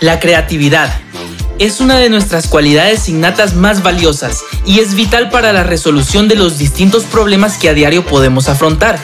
La 0.00 0.18
creatividad 0.18 0.92
es 1.60 1.80
una 1.80 1.98
de 1.98 2.10
nuestras 2.10 2.48
cualidades 2.48 3.08
innatas 3.08 3.54
más 3.54 3.84
valiosas 3.84 4.42
y 4.64 4.80
es 4.80 4.94
vital 4.94 5.30
para 5.30 5.52
la 5.52 5.62
resolución 5.62 6.26
de 6.26 6.34
los 6.34 6.58
distintos 6.58 7.04
problemas 7.04 7.58
que 7.58 7.68
a 7.68 7.74
diario 7.74 8.04
podemos 8.04 8.48
afrontar. 8.48 8.98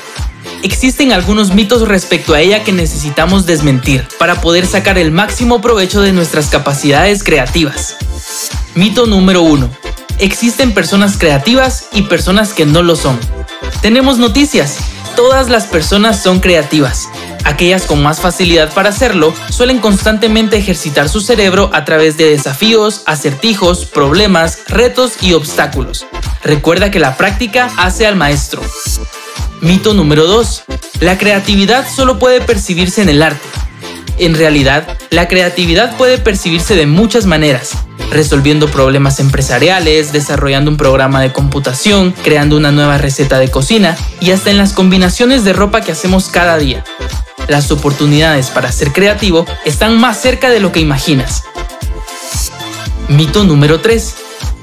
Existen 0.65 1.13
algunos 1.13 1.55
mitos 1.55 1.87
respecto 1.87 2.35
a 2.35 2.41
ella 2.41 2.65
que 2.65 2.73
necesitamos 2.73 3.47
desmentir 3.47 4.09
para 4.19 4.41
poder 4.41 4.67
sacar 4.67 4.99
el 4.99 5.13
máximo 5.13 5.61
provecho 5.61 6.03
de 6.03 6.13
nuestras 6.13 6.49
capacidades 6.49 7.23
creativas. 7.23 7.97
Mito 8.75 9.07
número 9.07 9.43
1. 9.43 9.71
Existen 10.19 10.75
personas 10.75 11.17
creativas 11.19 11.87
y 11.93 12.03
personas 12.03 12.53
que 12.53 12.67
no 12.67 12.83
lo 12.83 12.97
son. 12.97 13.19
Tenemos 13.81 14.19
noticias. 14.19 14.79
Todas 15.17 15.51
las 15.51 15.67
personas 15.67 16.23
son 16.23 16.41
creativas. 16.41 17.09
Aquellas 17.45 17.85
con 17.85 18.03
más 18.03 18.21
facilidad 18.21 18.73
para 18.73 18.91
hacerlo 18.91 19.35
suelen 19.51 19.79
constantemente 19.79 20.57
ejercitar 20.57 21.09
su 21.09 21.21
cerebro 21.21 21.71
a 21.73 21.85
través 21.85 22.17
de 22.17 22.31
desafíos, 22.31 23.03
acertijos, 23.07 23.85
problemas, 23.85 24.61
retos 24.69 25.15
y 25.21 25.33
obstáculos. 25.35 26.07
Recuerda 26.45 26.91
que 26.91 27.01
la 27.01 27.17
práctica 27.17 27.71
hace 27.77 28.07
al 28.07 28.17
maestro. 28.17 28.63
Mito 29.61 29.95
número 29.95 30.27
2. 30.27 30.65
La 31.01 31.19
creatividad 31.19 31.87
solo 31.89 32.19
puede 32.19 32.41
percibirse 32.41 33.03
en 33.03 33.09
el 33.09 33.23
arte. 33.23 33.52
En 34.19 34.35
realidad, 34.35 34.97
la 35.11 35.27
creatividad 35.27 35.97
puede 35.97 36.19
percibirse 36.19 36.77
de 36.77 36.87
muchas 36.87 37.27
maneras, 37.27 37.73
resolviendo 38.11 38.69
problemas 38.69 39.21
empresariales, 39.21 40.13
desarrollando 40.13 40.71
un 40.71 40.77
programa 40.77 41.21
de 41.21 41.33
computación, 41.33 42.15
creando 42.23 42.57
una 42.57 42.73
nueva 42.73 42.99
receta 42.99 43.39
de 43.39 43.51
cocina 43.51 43.97
y 44.21 44.31
hasta 44.31 44.51
en 44.51 44.59
las 44.59 44.73
combinaciones 44.73 45.45
de 45.45 45.53
ropa 45.53 45.81
que 45.81 45.93
hacemos 45.93 46.29
cada 46.29 46.59
día. 46.59 46.85
Las 47.49 47.71
oportunidades 47.71 48.51
para 48.51 48.71
ser 48.71 48.93
creativo 48.93 49.47
están 49.65 49.99
más 49.99 50.21
cerca 50.21 50.51
de 50.51 50.61
lo 50.61 50.73
que 50.73 50.81
imaginas. 50.81 51.45
Mito 53.09 53.45
número 53.45 53.81
3. 53.81 54.15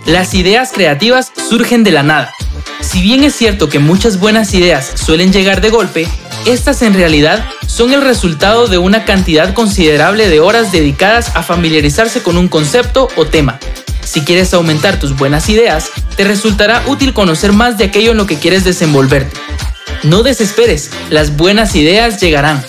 Las 0.06 0.34
ideas 0.34 0.72
creativas 0.74 1.32
surgen 1.50 1.84
de 1.84 1.92
la 1.92 2.04
nada. 2.04 2.34
Si 2.82 3.02
bien 3.02 3.24
es 3.24 3.36
cierto 3.36 3.70
que 3.70 3.80
muchas 3.80 4.20
buenas 4.20 4.54
ideas 4.54 4.92
suelen 4.96 5.34
llegar 5.34 5.62
de 5.62 5.70
golpe, 5.70 6.08
estas 6.46 6.82
en 6.82 6.94
realidad 6.94 7.46
son 7.70 7.94
el 7.94 8.02
resultado 8.02 8.68
de 8.68 8.80
una 8.80 9.06
cantidad 9.06 9.54
considerable 9.54 10.28
de 10.28 10.40
horas 10.40 10.72
dedicadas 10.72 11.36
a 11.36 11.44
familiarizarse 11.44 12.24
con 12.24 12.36
un 12.36 12.48
concepto 12.48 13.08
o 13.16 13.26
tema. 13.26 13.60
Si 14.04 14.22
quieres 14.22 14.54
aumentar 14.56 15.00
tus 15.00 15.16
buenas 15.16 15.50
ideas, 15.50 15.92
te 16.18 16.24
resultará 16.24 16.84
útil 16.88 17.14
conocer 17.14 17.54
más 17.54 17.78
de 17.78 17.86
aquello 17.86 18.12
en 18.12 18.18
lo 18.18 18.26
que 18.26 18.40
quieres 18.40 18.64
desenvolverte. 18.64 19.40
No 20.02 20.24
desesperes, 20.24 20.90
las 21.12 21.38
buenas 21.38 21.76
ideas 21.76 22.20
llegarán. 22.20 22.66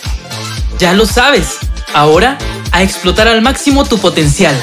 Ya 0.79 0.93
lo 0.93 1.07
sabes. 1.07 1.57
Ahora, 1.95 2.37
a 2.71 2.83
explotar 2.83 3.27
al 3.27 3.41
máximo 3.41 3.87
tu 3.87 3.99
potencial. 3.99 4.55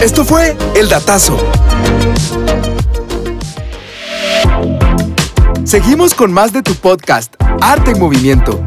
Esto 0.00 0.24
fue 0.24 0.56
El 0.74 0.88
Datazo. 0.88 1.38
Seguimos 5.70 6.14
con 6.14 6.32
más 6.32 6.52
de 6.52 6.64
tu 6.64 6.74
podcast, 6.74 7.36
Arte 7.60 7.92
en 7.92 8.00
Movimiento. 8.00 8.60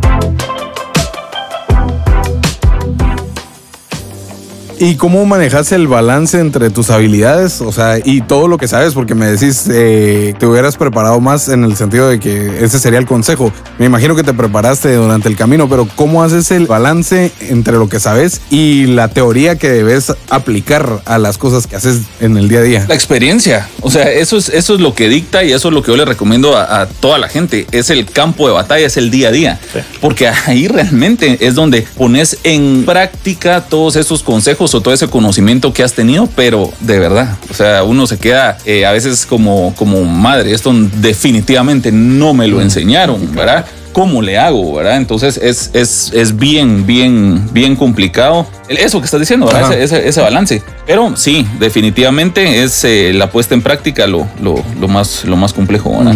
¿Y 4.84 4.96
cómo 4.96 5.26
manejas 5.26 5.72
el 5.72 5.88
balance 5.88 6.38
entre 6.38 6.70
tus 6.70 6.90
habilidades, 6.90 7.62
o 7.62 7.72
sea, 7.72 8.00
y 8.04 8.20
todo 8.20 8.50
lo 8.50 8.58
que 8.58 8.68
sabes? 8.68 8.94
Porque 8.94 9.16
me 9.16 9.28
decís, 9.28 9.64
eh, 9.72 10.34
te 10.38 10.46
hubieras 10.46 10.76
preparado 10.76 11.22
más 11.22 11.48
en 11.48 11.64
el 11.64 11.78
sentido 11.78 12.10
de 12.10 12.20
que 12.20 12.62
ese 12.62 12.80
sería 12.80 13.00
el 13.00 13.06
consejo. 13.06 13.54
Me 13.80 13.86
imagino 13.86 14.14
que 14.14 14.24
te 14.24 14.34
preparaste 14.34 14.94
durante 14.94 15.30
el 15.30 15.38
camino, 15.38 15.70
pero 15.70 15.88
¿cómo 15.96 16.22
haces 16.22 16.52
el 16.52 16.68
balance 16.68 17.32
entre 17.40 17.78
lo 17.78 17.88
que 17.88 18.02
sabes 18.02 18.42
y 18.50 18.88
la 18.88 19.08
teoría 19.08 19.58
que 19.58 19.70
debes 19.70 20.12
aplicar 20.30 21.02
a 21.06 21.18
las 21.18 21.38
cosas 21.38 21.66
que 21.66 21.78
haces 21.78 22.02
en 22.20 22.36
el 22.36 22.50
día 22.50 22.60
a 22.60 22.64
día? 22.64 22.86
La 22.86 22.96
experiencia, 22.96 23.70
o 23.80 23.90
sea, 23.90 24.12
eso 24.12 24.36
es, 24.36 24.50
eso 24.50 24.74
es 24.74 24.82
lo 24.82 24.94
que 24.94 25.08
dicta 25.08 25.46
y 25.46 25.54
eso 25.54 25.70
es 25.70 25.74
lo 25.74 25.82
que 25.82 25.92
yo 25.92 25.98
le 25.98 26.04
recomiendo 26.04 26.58
a, 26.58 26.88
toda 27.00 27.20
la 27.20 27.30
gente. 27.30 27.68
Es 27.72 27.90
el 27.90 28.06
campo 28.06 28.48
de 28.48 28.54
batalla, 28.54 28.86
es 28.86 28.98
el 28.98 29.12
día 29.12 29.30
a 29.30 29.32
día. 29.32 29.60
Porque 30.02 30.28
ahí 30.28 30.68
realmente 30.68 31.38
es 31.40 31.56
donde 31.56 31.84
pones 31.96 32.40
en 32.44 32.84
práctica 32.86 33.62
todos 33.62 33.96
esos 33.96 34.24
consejos 34.24 34.73
o 34.74 34.82
todo 34.82 34.94
ese 34.94 35.08
conocimiento 35.08 35.74
que 35.74 35.84
has 35.84 35.94
tenido, 35.94 36.28
pero 36.36 36.72
de 36.80 37.00
verdad, 37.00 37.38
o 37.50 37.54
sea, 37.54 37.84
uno 37.84 38.08
se 38.08 38.18
queda 38.18 38.58
eh, 38.66 38.86
a 38.86 38.92
veces 38.92 39.26
como, 39.26 39.74
como 39.76 40.04
madre, 40.04 40.54
esto 40.54 40.74
definitivamente 40.74 41.92
no 41.92 42.34
me 42.34 42.48
lo 42.48 42.62
enseñaron, 42.62 43.34
¿verdad? 43.36 43.66
¿Cómo 43.92 44.24
le 44.24 44.40
hago, 44.40 44.74
verdad? 44.74 44.98
Entonces 44.98 45.38
es, 45.38 45.70
es, 45.74 46.12
es 46.14 46.36
bien, 46.36 46.88
bien, 46.88 47.48
bien 47.54 47.76
complicado. 47.76 48.48
Eso 48.68 49.00
que 49.00 49.06
estás 49.06 49.20
diciendo, 49.20 49.46
¿verdad? 49.46 49.72
Ese, 49.74 50.08
ese, 50.08 50.20
balance. 50.20 50.64
Pero 50.88 51.16
sí, 51.16 51.48
definitivamente 51.60 52.64
es 52.64 52.84
eh, 52.86 53.12
la 53.14 53.30
puesta 53.30 53.54
en 53.54 53.62
práctica 53.62 54.08
lo, 54.08 54.28
lo, 54.42 54.56
lo, 54.80 54.88
más, 54.88 55.26
lo 55.26 55.36
más 55.36 55.54
complejo, 55.54 55.96
¿verdad? 55.96 56.16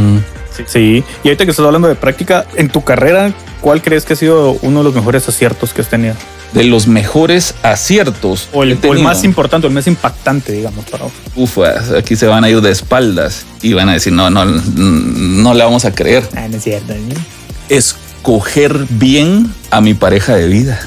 Sí, 0.66 1.04
y 1.24 1.28
ahorita 1.28 1.46
que 1.46 1.52
estás 1.52 1.66
hablando 1.66 1.88
de 1.88 1.96
práctica, 1.96 2.46
en 2.56 2.70
tu 2.70 2.84
carrera, 2.84 3.32
¿cuál 3.62 3.84
crees 3.84 4.06
que 4.06 4.14
ha 4.14 4.16
sido 4.16 4.58
uno 4.64 4.80
de 4.80 4.86
los 4.86 4.96
mejores 4.96 5.30
aciertos 5.30 5.72
que 5.72 5.82
has 5.82 5.90
tenido? 5.90 6.16
De 6.54 6.64
los 6.64 6.88
mejores 6.88 7.56
aciertos. 7.62 8.50
O 8.54 8.64
el, 8.64 8.78
más 9.02 9.24
importante, 9.24 9.68
o 9.68 9.70
el 9.70 9.74
más 9.74 9.88
impactante, 9.88 10.54
digamos, 10.54 10.86
para 10.86 11.06
vos. 11.06 11.14
Uf, 11.36 11.60
aquí 11.98 12.16
se 12.16 12.26
van 12.26 12.44
a 12.44 12.50
ir 12.50 12.62
de 12.62 12.72
espaldas 12.72 13.46
y 13.62 13.74
van 13.74 13.90
a 13.90 13.94
decir, 13.94 14.14
no, 14.14 14.30
no, 14.30 14.46
no 14.46 15.54
le 15.54 15.64
vamos 15.64 15.86
a 15.86 15.94
creer. 15.94 16.28
Ah, 16.36 16.48
no 16.50 16.58
es 16.58 16.64
cierto. 16.64 16.94
Escoger 17.70 18.86
bien 18.90 19.52
a 19.72 19.82
mi 19.82 19.94
pareja 19.94 20.36
de 20.36 20.48
vida. 20.48 20.80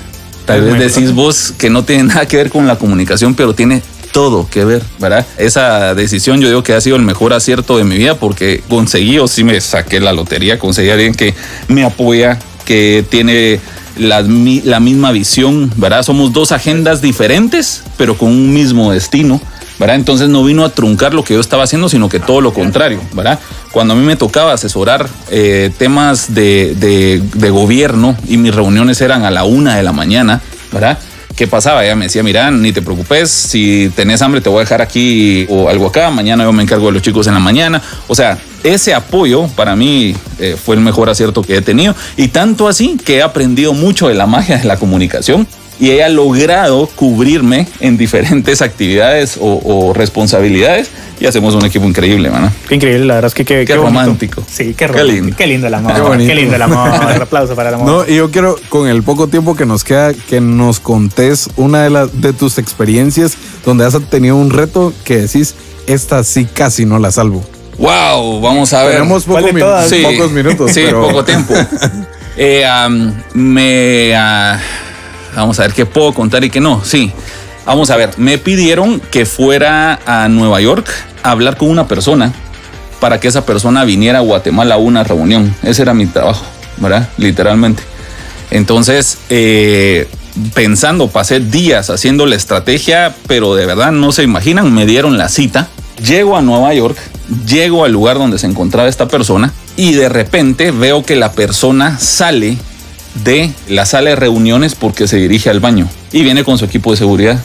Tal 0.46 0.62
vez 0.62 0.94
decís 0.94 1.12
vos 1.12 1.54
que 1.56 1.70
no 1.70 1.84
tiene 1.84 2.04
nada 2.04 2.26
que 2.26 2.36
ver 2.36 2.50
con 2.50 2.66
la 2.66 2.76
comunicación, 2.76 3.34
pero 3.34 3.54
tiene 3.54 3.82
todo 4.12 4.48
que 4.50 4.64
ver, 4.64 4.82
¿verdad? 4.98 5.26
Esa 5.38 5.94
decisión 5.94 6.40
yo 6.40 6.48
digo 6.48 6.62
que 6.62 6.72
ha 6.72 6.80
sido 6.80 6.96
el 6.96 7.02
mejor 7.02 7.32
acierto 7.32 7.78
de 7.78 7.84
mi 7.84 7.96
vida 7.96 8.16
porque 8.16 8.62
conseguí 8.68 9.18
o 9.18 9.28
sí 9.28 9.44
me 9.44 9.60
saqué 9.60 10.00
la 10.00 10.12
lotería, 10.12 10.58
conseguí 10.58 10.90
a 10.90 10.94
alguien 10.94 11.14
que 11.14 11.34
me 11.68 11.84
apoya, 11.84 12.38
que 12.64 13.04
tiene 13.08 13.60
la, 13.96 14.22
la 14.22 14.80
misma 14.80 15.12
visión, 15.12 15.70
¿verdad? 15.76 16.02
Somos 16.02 16.32
dos 16.32 16.52
agendas 16.52 17.02
diferentes, 17.02 17.82
pero 17.96 18.16
con 18.16 18.28
un 18.28 18.52
mismo 18.52 18.92
destino. 18.92 19.40
¿verdad? 19.80 19.96
Entonces 19.96 20.28
no 20.28 20.44
vino 20.44 20.62
a 20.62 20.68
truncar 20.68 21.14
lo 21.14 21.24
que 21.24 21.32
yo 21.32 21.40
estaba 21.40 21.64
haciendo, 21.64 21.88
sino 21.88 22.10
que 22.10 22.20
todo 22.20 22.42
lo 22.42 22.52
contrario, 22.52 23.00
¿verdad? 23.14 23.40
Cuando 23.72 23.94
a 23.94 23.96
mí 23.96 24.04
me 24.04 24.14
tocaba 24.14 24.52
asesorar 24.52 25.08
eh, 25.30 25.72
temas 25.78 26.34
de, 26.34 26.74
de, 26.74 27.50
gobierno 27.50 28.14
y 28.28 28.36
mis 28.36 28.54
reuniones 28.54 29.00
eran 29.00 29.24
a 29.24 29.30
la 29.30 29.44
una 29.44 29.76
de 29.76 29.82
la 29.82 29.92
mañana, 29.92 30.42
¿verdad? 30.70 30.98
¿Qué 31.34 31.46
pasaba? 31.46 31.82
Ella 31.82 31.96
me 31.96 32.04
decía, 32.04 32.22
mira, 32.22 32.50
ni 32.50 32.72
te 32.72 32.82
preocupes, 32.82 33.30
si 33.30 33.90
tenés 33.96 34.20
hambre 34.20 34.42
te 34.42 34.50
voy 34.50 34.58
a 34.58 34.60
dejar 34.60 34.82
aquí 34.82 35.46
o 35.48 35.70
algo 35.70 35.86
acá, 35.86 36.10
mañana 36.10 36.44
yo 36.44 36.52
me 36.52 36.62
encargo 36.62 36.88
de 36.88 36.92
los 36.92 37.02
chicos 37.02 37.26
en 37.26 37.32
la 37.32 37.40
mañana. 37.40 37.80
O 38.06 38.14
sea, 38.14 38.36
ese 38.64 38.94
apoyo 38.94 39.48
para 39.48 39.76
mí 39.76 40.14
eh, 40.38 40.56
fue 40.62 40.76
el 40.76 40.80
mejor 40.80 41.10
acierto 41.10 41.42
que 41.42 41.56
he 41.56 41.62
tenido 41.62 41.94
y 42.16 42.28
tanto 42.28 42.68
así 42.68 42.96
que 43.04 43.16
he 43.16 43.22
aprendido 43.22 43.72
mucho 43.72 44.08
de 44.08 44.14
la 44.14 44.26
magia 44.26 44.58
de 44.58 44.64
la 44.64 44.78
comunicación 44.78 45.46
y 45.80 45.90
he 45.90 46.08
logrado 46.10 46.86
cubrirme 46.94 47.66
en 47.80 47.96
diferentes 47.96 48.60
actividades 48.60 49.38
o, 49.40 49.92
responsabilidades 49.94 50.90
y 51.18 51.26
hacemos 51.26 51.54
un 51.54 51.64
equipo 51.64 51.86
increíble, 51.86 52.30
mano. 52.30 52.52
Qué 52.68 52.74
increíble, 52.74 53.06
la 53.06 53.14
verdad 53.14 53.28
es 53.28 53.34
que 53.34 53.44
qué, 53.44 53.64
qué, 53.64 53.76
romántico. 53.76 54.44
Sí, 54.46 54.74
qué 54.74 54.86
romántico. 54.86 55.08
Qué 55.08 55.20
lindo. 55.20 55.36
Qué 55.36 55.46
lindo 55.46 55.66
el 55.66 55.74
amor. 55.74 56.18
Qué, 56.18 56.34
lindo 56.34 56.56
el 56.56 56.62
amor. 56.62 56.90
Un 57.16 57.22
aplauso 57.22 57.54
para 57.56 57.70
el 57.70 57.76
amor. 57.76 57.86
No, 57.86 58.06
y 58.06 58.16
yo 58.16 58.30
quiero, 58.30 58.56
con 58.68 58.88
el 58.88 59.02
poco 59.02 59.28
tiempo 59.28 59.56
que 59.56 59.66
nos 59.66 59.82
queda, 59.82 60.12
que 60.12 60.40
nos 60.40 60.80
contés 60.80 61.48
una 61.56 61.82
de, 61.84 61.90
las 61.90 62.20
de 62.20 62.32
tus 62.34 62.58
experiencias 62.58 63.36
donde 63.64 63.84
has 63.84 63.98
tenido 64.10 64.36
un 64.36 64.50
reto 64.50 64.92
que 65.04 65.16
decís, 65.22 65.54
esta 65.86 66.24
sí 66.24 66.46
casi 66.46 66.84
no 66.84 66.98
la 66.98 67.10
salvo. 67.10 67.42
Wow, 67.80 68.40
vamos 68.40 68.72
a 68.74 68.84
ver. 68.84 68.92
Tenemos 68.92 69.24
poco 69.24 69.40
pocos 69.40 70.30
minutos. 70.32 70.70
Sí, 70.72 70.84
poco 70.92 71.24
tiempo. 71.24 71.54
eh, 72.36 72.64
me... 73.32 74.12
Uh, 74.14 74.58
Vamos 75.34 75.58
a 75.60 75.62
ver 75.62 75.72
qué 75.72 75.86
puedo 75.86 76.12
contar 76.12 76.44
y 76.44 76.50
qué 76.50 76.60
no. 76.60 76.84
Sí. 76.84 77.12
Vamos 77.64 77.90
a 77.90 77.96
ver, 77.96 78.10
me 78.16 78.38
pidieron 78.38 79.00
que 79.00 79.26
fuera 79.26 80.00
a 80.04 80.28
Nueva 80.28 80.60
York 80.60 80.88
a 81.22 81.30
hablar 81.30 81.56
con 81.56 81.70
una 81.70 81.86
persona 81.86 82.32
para 83.00 83.20
que 83.20 83.28
esa 83.28 83.46
persona 83.46 83.84
viniera 83.84 84.18
a 84.18 84.22
Guatemala 84.22 84.74
a 84.74 84.78
una 84.78 85.04
reunión. 85.04 85.54
Ese 85.62 85.82
era 85.82 85.94
mi 85.94 86.06
trabajo, 86.06 86.44
¿verdad? 86.78 87.08
Literalmente. 87.16 87.82
Entonces, 88.50 89.18
eh, 89.30 90.08
pensando, 90.52 91.08
pasé 91.08 91.40
días 91.40 91.90
haciendo 91.90 92.26
la 92.26 92.36
estrategia, 92.36 93.14
pero 93.26 93.54
de 93.54 93.66
verdad 93.66 93.92
no 93.92 94.10
se 94.12 94.22
imaginan, 94.22 94.74
me 94.74 94.84
dieron 94.84 95.16
la 95.16 95.28
cita. 95.28 95.68
Llego 96.04 96.36
a 96.36 96.42
Nueva 96.42 96.72
York, 96.74 96.96
llego 97.46 97.84
al 97.84 97.92
lugar 97.92 98.18
donde 98.18 98.38
se 98.38 98.46
encontraba 98.46 98.88
esta 98.88 99.08
persona 99.08 99.52
y 99.76 99.92
de 99.92 100.08
repente 100.08 100.70
veo 100.70 101.04
que 101.04 101.16
la 101.16 101.32
persona 101.32 101.98
sale 101.98 102.56
de 103.24 103.52
la 103.68 103.86
sala 103.86 104.10
de 104.10 104.16
reuniones 104.16 104.74
porque 104.74 105.08
se 105.08 105.16
dirige 105.16 105.50
al 105.50 105.60
baño 105.60 105.88
y 106.12 106.22
viene 106.22 106.44
con 106.44 106.58
su 106.58 106.64
equipo 106.64 106.90
de 106.90 106.96
seguridad. 106.96 107.40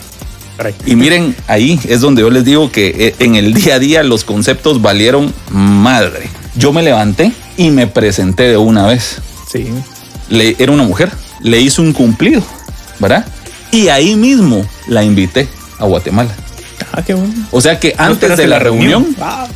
Y 0.86 0.96
miren, 0.96 1.36
ahí 1.48 1.80
es 1.88 2.00
donde 2.00 2.22
yo 2.22 2.30
les 2.30 2.46
digo 2.46 2.72
que 2.72 2.88
eh, 2.88 3.16
en 3.20 3.36
el 3.36 3.54
día 3.54 3.76
a 3.76 3.80
día 3.80 4.04
los 4.04 4.24
conceptos 4.24 4.82
valieron 4.82 5.34
madre. 5.52 6.30
Yo 6.56 6.72
me 6.72 6.82
levanté 6.82 7.34
y 7.58 7.72
me 7.72 7.88
presenté 7.88 8.44
de 8.44 8.58
una 8.58 8.88
vez. 8.88 9.22
Sí. 9.52 9.68
Le, 10.30 10.56
era 10.58 10.72
una 10.72 10.84
mujer, 10.84 11.12
le 11.42 11.60
hice 11.60 11.82
un 11.82 11.92
cumplido, 11.92 12.42
¿verdad? 13.00 13.26
Y 13.72 13.90
ahí 13.90 14.16
mismo 14.16 14.66
la 14.88 15.04
invité 15.04 15.50
a 15.78 15.86
Guatemala. 15.86 16.34
Ah, 16.96 17.04
qué 17.06 17.14
bueno. 17.14 17.34
O 17.52 17.60
sea 17.60 17.80
que 17.80 17.94
antes 17.98 18.38
de 18.38 18.48
la, 18.48 18.60
reunión, 18.60 19.06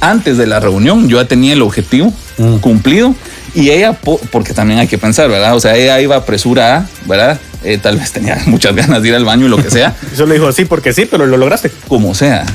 antes 0.02 0.38
de 0.38 0.46
la 0.46 0.60
reunión, 0.60 1.08
yo 1.08 1.22
ya 1.22 1.28
tenía 1.28 1.54
el 1.54 1.62
objetivo 1.62 2.14
mm. 2.38 2.58
cumplido 2.58 3.16
y 3.56 3.70
ella, 3.70 3.94
porque 3.94 4.54
también 4.54 4.80
hay 4.80 4.88
que 4.88 4.98
pensar, 4.98 5.30
¿verdad? 5.30 5.56
O 5.56 5.60
sea, 5.60 5.76
ella 5.76 6.00
iba 6.02 6.18
apresurada, 6.18 6.88
¿verdad? 7.06 7.40
Eh, 7.64 7.78
tal 7.78 7.98
vez 7.98 8.12
tenía 8.12 8.38
muchas 8.46 8.76
ganas 8.76 9.02
de 9.02 9.10
ir 9.10 9.16
al 9.16 9.26
baño 9.26 9.46
y 9.46 9.50
lo 9.50 9.58
que 9.58 9.72
sea. 9.72 9.96
Eso 10.14 10.26
le 10.26 10.36
dijo 10.36 10.48
así 10.48 10.66
porque 10.66 10.92
sí, 10.92 11.06
pero 11.10 11.26
lo 11.26 11.38
lograste. 11.38 11.72
Como 11.88 12.14
sea, 12.14 12.46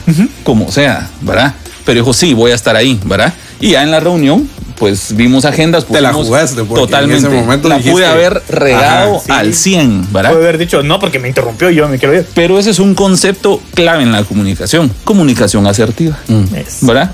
como 0.42 0.70
sea, 0.70 1.08
¿verdad? 1.22 1.54
Pero 1.84 2.00
dijo, 2.00 2.12
sí, 2.12 2.34
voy 2.34 2.52
a 2.52 2.54
estar 2.54 2.76
ahí, 2.76 3.00
¿verdad? 3.04 3.32
Y 3.60 3.70
ya 3.70 3.82
en 3.82 3.90
la 3.90 4.00
reunión, 4.00 4.48
pues 4.76 5.14
vimos 5.16 5.44
agendas. 5.44 5.86
Te 5.86 6.00
la 6.00 6.12
jugaste, 6.12 6.62
totalmente. 6.62 7.26
En 7.26 7.32
ese 7.32 7.42
momento 7.42 7.68
la 7.68 7.78
pude 7.78 8.06
haber 8.06 8.42
regado 8.48 9.22
al 9.28 9.54
100, 9.54 10.12
¿verdad? 10.12 10.32
Pude 10.32 10.42
haber 10.42 10.58
dicho, 10.58 10.82
no, 10.82 10.98
porque 10.98 11.18
me 11.18 11.28
interrumpió 11.28 11.70
y 11.70 11.76
yo 11.76 11.88
me 11.88 11.98
quiero 11.98 12.14
ir. 12.14 12.26
Pero 12.34 12.58
ese 12.58 12.70
es 12.70 12.78
un 12.78 12.94
concepto 12.94 13.60
clave 13.74 14.02
en 14.02 14.12
la 14.12 14.24
comunicación. 14.24 14.90
Comunicación 15.04 15.66
asertiva, 15.66 16.18
mm. 16.28 16.86
¿verdad? 16.86 17.10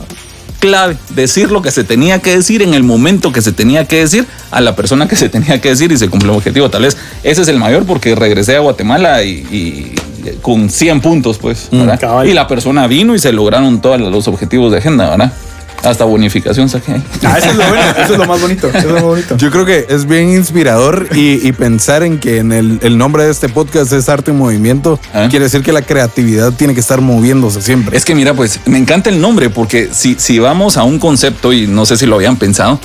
clave, 0.60 0.96
decir 1.14 1.50
lo 1.50 1.62
que 1.62 1.72
se 1.72 1.82
tenía 1.82 2.20
que 2.20 2.36
decir 2.36 2.62
en 2.62 2.74
el 2.74 2.84
momento 2.84 3.32
que 3.32 3.42
se 3.42 3.50
tenía 3.50 3.86
que 3.86 4.00
decir 4.00 4.26
a 4.50 4.60
la 4.60 4.76
persona 4.76 5.08
que 5.08 5.16
se 5.16 5.28
tenía 5.28 5.60
que 5.60 5.70
decir 5.70 5.90
y 5.90 5.96
se 5.96 6.08
cumplió 6.08 6.32
el 6.32 6.38
objetivo. 6.38 6.70
Tal 6.70 6.82
vez 6.82 6.96
ese 7.24 7.42
es 7.42 7.48
el 7.48 7.58
mayor 7.58 7.86
porque 7.86 8.14
regresé 8.14 8.56
a 8.56 8.60
Guatemala 8.60 9.24
y, 9.24 9.94
con 10.42 10.68
100 10.68 11.00
puntos, 11.00 11.38
pues, 11.38 11.68
mm, 11.70 12.26
y 12.26 12.34
la 12.34 12.46
persona 12.46 12.86
vino 12.86 13.14
y 13.14 13.18
se 13.18 13.32
lograron 13.32 13.80
todos 13.80 13.98
los 13.98 14.28
objetivos 14.28 14.70
de 14.70 14.78
agenda, 14.78 15.08
¿verdad? 15.08 15.32
Hasta 15.82 16.04
bonificación 16.04 16.68
saqué. 16.68 17.00
Ah, 17.24 17.38
eso 17.38 17.50
es 17.50 17.56
lo 17.56 17.66
bueno, 17.66 17.84
eso 18.02 18.12
es 18.12 18.18
lo 18.18 18.26
más 18.26 18.40
bonito. 18.40 18.68
Eso 18.68 18.78
es 18.78 18.84
lo 18.84 19.02
bonito. 19.02 19.36
Yo 19.36 19.50
creo 19.50 19.64
que 19.64 19.86
es 19.88 20.06
bien 20.06 20.30
inspirador 20.30 21.08
y, 21.14 21.52
pensar 21.52 22.02
en 22.02 22.18
que 22.18 22.38
en 22.38 22.52
el, 22.52 22.98
nombre 22.98 23.24
de 23.24 23.30
este 23.30 23.48
podcast 23.48 23.92
es 23.92 24.08
arte 24.08 24.30
y 24.30 24.34
movimiento. 24.34 25.00
Ah. 25.14 25.28
Quiere 25.30 25.46
decir 25.46 25.62
que 25.62 25.72
la 25.72 25.82
creatividad 25.82 26.52
tiene 26.52 26.74
que 26.74 26.80
estar 26.80 27.00
moviéndose 27.00 27.62
siempre. 27.62 27.96
Es 27.96 28.04
que 28.04 28.14
mira, 28.14 28.34
pues 28.34 28.60
me 28.66 28.78
encanta 28.78 29.10
el 29.10 29.20
nombre 29.20 29.50
porque 29.50 29.88
si, 29.92 30.16
si 30.18 30.38
vamos 30.38 30.76
a 30.76 30.84
un 30.84 30.98
concepto, 30.98 31.52
y 31.52 31.66
no 31.66 31.86
sé 31.86 31.96
si 31.96 32.06
lo 32.06 32.16
habían 32.16 32.36
pensado, 32.36 32.78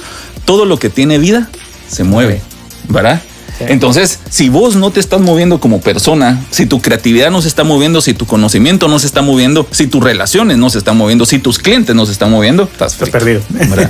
todo 0.45 0.65
lo 0.65 0.77
que 0.77 0.89
tiene 0.89 1.17
vida 1.17 1.49
se 1.87 2.03
mueve, 2.03 2.41
¿verdad? 2.87 3.21
Entonces, 3.59 4.19
si 4.29 4.49
vos 4.49 4.75
no 4.75 4.91
te 4.91 4.99
estás 4.99 5.21
moviendo 5.21 5.59
como 5.59 5.79
persona, 5.79 6.43
si 6.51 6.65
tu 6.65 6.81
creatividad 6.81 7.31
no 7.31 7.41
se 7.41 7.47
está 7.47 7.63
moviendo, 7.63 8.01
si 8.01 8.13
tu 8.13 8.25
conocimiento 8.25 8.87
no 8.87 8.99
se 8.99 9.07
está 9.07 9.21
moviendo, 9.21 9.67
si 9.71 9.87
tus 9.87 10.03
relaciones 10.03 10.57
no 10.57 10.69
se 10.69 10.77
están 10.77 10.97
moviendo, 10.97 11.25
si 11.25 11.39
tus 11.39 11.59
clientes 11.59 11.95
no 11.95 12.05
se 12.05 12.11
están 12.11 12.31
moviendo, 12.31 12.63
estás, 12.63 12.95
perdido. 12.95 13.41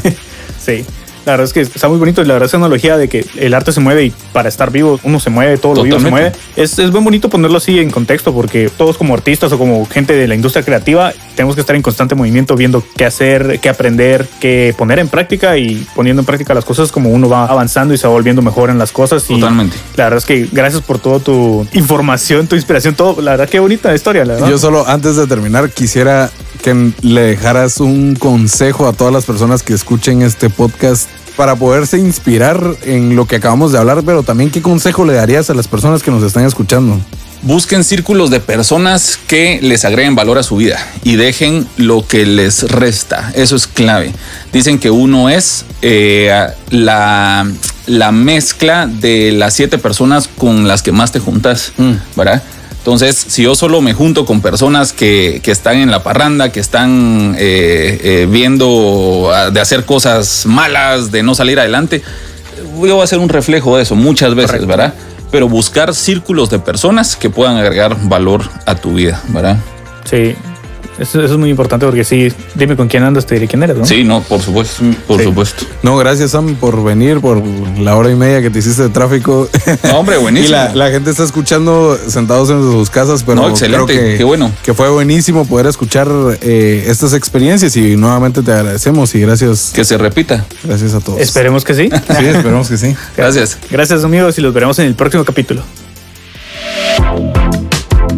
sí. 0.66 0.86
La 1.26 1.34
verdad 1.34 1.46
es 1.46 1.54
que 1.54 1.62
está 1.62 1.88
muy 1.88 1.98
bonito. 1.98 2.24
La 2.24 2.34
verdad, 2.34 2.48
esa 2.48 2.58
analogía 2.58 2.98
de 2.98 3.08
que 3.08 3.26
el 3.38 3.54
arte 3.54 3.72
se 3.72 3.80
mueve 3.80 4.06
y 4.06 4.14
para 4.32 4.50
estar 4.50 4.72
vivo 4.72 5.00
uno 5.04 5.20
se 5.20 5.30
mueve, 5.30 5.58
todo 5.58 5.76
lo 5.76 5.84
vivo 5.84 6.00
se 6.00 6.10
mueve. 6.10 6.32
Es, 6.56 6.78
es 6.80 6.92
muy 6.92 7.02
bonito 7.02 7.30
ponerlo 7.30 7.58
así 7.58 7.80
en 7.80 7.90
contexto 7.90 8.34
porque 8.34 8.70
todos 8.76 8.98
como 8.98 9.14
artistas 9.14 9.52
o 9.52 9.58
como 9.58 9.86
gente 9.86 10.14
de 10.14 10.28
la 10.28 10.36
industria 10.36 10.64
creativa 10.64 11.14
tenemos 11.36 11.56
que 11.56 11.62
estar 11.62 11.76
en 11.76 11.82
constante 11.82 12.16
movimiento 12.16 12.56
viendo 12.56 12.84
qué 12.96 13.06
hacer, 13.06 13.60
qué 13.60 13.70
aprender, 13.70 14.28
qué 14.40 14.74
poner 14.78 15.00
en 15.00 15.10
práctica 15.10 15.58
y 15.58 15.86
poniendo 15.96 16.22
en 16.22 16.26
práctica 16.26 16.54
las 16.54 16.66
cosas 16.66 16.92
como 16.92 17.10
uno 17.10 17.28
va 17.28 17.46
avanzando 17.46 17.94
y 17.94 17.98
se 17.98 18.08
va 18.08 18.14
volviendo 18.14 18.42
mejor 18.42 18.70
en 18.70 18.78
las 18.78 18.92
cosas. 18.92 19.30
Y 19.30 19.40
Totalmente. 19.40 19.76
La 19.96 20.06
verdad 20.06 20.20
es 20.20 20.26
que 20.26 20.48
gracias 20.52 20.82
por 20.82 21.00
toda 21.00 21.20
tu 21.20 21.68
información, 21.74 22.48
tu 22.48 22.56
inspiración, 22.56 22.96
todo. 22.96 23.22
La 23.22 23.32
verdad, 23.32 23.50
qué 23.50 23.60
bonita 23.60 23.94
historia. 23.94 24.26
La 24.26 24.50
Yo 24.50 24.58
solo 24.58 24.88
antes 24.88 25.16
de 25.16 25.28
terminar 25.28 25.70
quisiera 25.72 26.30
que 26.66 26.94
le 27.04 27.22
dejaras 27.22 27.80
un 27.80 28.16
consejo 28.16 28.88
a 28.88 28.94
todas 28.94 29.14
las 29.14 29.26
personas 29.26 29.62
que 29.62 29.76
escuchen 29.76 30.24
este 30.24 30.50
podcast 30.50 31.08
para 31.38 31.56
poderse 31.56 32.00
inspirar 32.00 32.60
en 32.86 33.16
lo 33.16 33.28
que 33.28 33.36
acabamos 33.36 33.72
de 33.72 33.78
hablar, 33.78 34.02
pero 34.04 34.24
también 34.24 34.50
qué 34.50 34.64
consejo 34.64 35.06
le 35.06 35.14
darías 35.14 35.52
a 35.52 35.54
las 35.54 35.68
personas 35.68 36.02
que 36.02 36.10
nos 36.10 36.24
están 36.24 36.44
escuchando. 36.44 37.00
Busquen 37.44 37.84
círculos 37.84 38.32
de 38.32 38.40
personas 38.40 39.20
que 39.28 39.60
les 39.62 39.86
agreguen 39.86 40.16
valor 40.16 40.40
a 40.40 40.44
su 40.44 40.56
vida 40.56 40.80
y 41.04 41.18
dejen 41.18 41.68
lo 41.78 42.08
que 42.08 42.26
les 42.26 42.64
resta. 42.64 43.32
Eso 43.36 43.56
es 43.56 43.68
clave. 43.68 44.12
Dicen 44.52 44.80
que 44.80 44.90
uno 44.90 45.30
es 45.30 45.66
eh, 45.84 46.32
la, 46.72 47.48
la, 47.86 48.12
mezcla 48.12 48.88
de 48.88 49.32
las 49.34 49.54
siete 49.54 49.78
personas 49.78 50.28
con 50.28 50.68
las 50.68 50.82
que 50.82 50.92
más 50.92 51.12
te 51.12 51.20
juntas, 51.20 51.74
mm. 51.78 51.94
¿verdad? 52.16 52.42
Entonces, 52.86 53.16
si 53.16 53.42
yo 53.42 53.56
solo 53.56 53.82
me 53.82 53.96
junto 53.96 54.28
con 54.28 54.42
personas 54.42 54.94
que, 54.94 55.42
están 55.44 55.78
en 55.78 55.90
la 55.90 56.04
parranda, 56.04 56.52
que 56.52 56.60
están 56.60 57.36
eh, 57.36 58.00
eh, 58.04 58.28
viendo 58.30 59.32
ah, 59.34 59.50
de 59.50 59.60
hacer 59.60 59.86
cosas 59.86 60.46
malas, 60.46 61.10
de 61.10 61.24
no 61.24 61.34
salir 61.34 61.60
adelante, 61.60 62.04
yo 62.64 62.94
voy 62.94 63.02
a 63.02 63.08
ser 63.08 63.18
un 63.18 63.30
reflejo 63.30 63.76
de 63.76 63.82
eso 63.82 63.96
muchas 63.96 64.36
veces, 64.36 64.68
¿verdad? 64.68 64.94
Pero 65.32 65.50
buscar 65.50 65.96
círculos 65.96 66.52
de 66.52 66.60
personas 66.60 67.16
que 67.16 67.32
puedan 67.32 67.58
agregar 67.58 67.98
valor 68.04 68.44
a 68.68 68.76
tu 68.76 68.94
vida, 68.94 69.20
¿verdad? 69.30 69.58
Sí, 70.04 70.36
eso, 71.00 71.24
es 71.24 71.32
muy 71.38 71.50
importante 71.50 71.86
porque 71.86 72.04
sí, 72.04 72.32
dime 72.56 72.76
con 72.76 72.88
quién 72.88 73.04
andas, 73.04 73.26
te 73.26 73.36
diré 73.36 73.48
quién 73.48 73.64
eres, 73.64 73.78
¿no? 73.78 73.86
Sí, 73.86 74.04
no, 74.04 74.22
por 74.22 74.42
supuesto, 74.42 74.84
por 75.08 75.22
supuesto. 75.22 75.66
No, 75.84 75.98
gracias 75.98 76.32
Sam 76.32 76.56
por 76.56 76.84
venir, 76.84 77.20
por 77.20 77.44
la 77.80 77.96
hora 77.96 78.10
y 78.12 78.16
media 78.16 78.42
que 78.42 78.50
te 78.50 78.60
hiciste 78.60 78.84
de 78.84 78.90
tráfico. 78.90 79.50
No, 79.84 80.00
hombre, 80.00 80.18
buenísimo. 80.26 80.58
y 80.74 80.78
la, 80.78 80.90
gente 80.90 81.10
está 81.10 81.24
escuchando 81.24 81.98
sentados 82.08 82.50
en 82.50 82.62
sus 82.62 82.90
casas, 82.90 83.24
pero 83.24 83.42
no, 83.42 83.50
excelente, 83.50 83.94
que, 83.94 84.18
qué 84.18 84.24
bueno. 84.24 84.52
Que 84.64 84.74
fue 84.74 84.90
buenísimo 84.90 85.46
poder 85.46 85.68
escuchar 85.68 86.08
eh, 86.42 86.86
estas 86.88 87.14
experiencias 87.14 87.76
y 87.76 87.98
nuevamente 87.98 88.42
te 88.42 88.52
agradecemos 88.52 89.14
y 89.16 89.22
gracias. 89.22 89.72
Que 89.74 89.84
se 89.84 89.98
repita. 89.98 90.46
Gracias 90.64 90.94
a 90.94 91.00
todos. 91.00 91.20
Esperemos 91.20 91.64
que 91.64 91.74
sí. 91.74 91.90
Sí, 92.16 92.26
esperemos 92.26 92.70
que 92.70 92.78
sí. 92.78 92.96
Gracias. 93.18 93.58
Gracias 93.70 94.04
amigos 94.04 94.38
y 94.38 94.42
los 94.42 94.54
veremos 94.54 94.80
en 94.80 94.86
el 94.86 94.96
próximo 94.96 95.26
capítulo. 95.26 95.64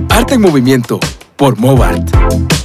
Arte 0.09 0.35
en 0.35 0.41
movimiento 0.41 0.99
por 1.35 1.57
Mobart. 1.57 2.56